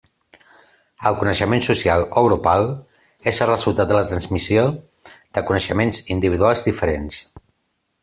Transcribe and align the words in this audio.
El 1.09 1.17
coneixement 1.19 1.61
social 1.67 2.05
o 2.07 2.23
grupal 2.29 2.65
és 3.33 3.43
el 3.47 3.51
resultat 3.53 3.93
de 3.93 3.99
la 3.99 4.03
transmissió 4.15 4.67
de 5.13 5.47
coneixements 5.53 6.05
individuals 6.19 6.69
diferents. 6.73 7.25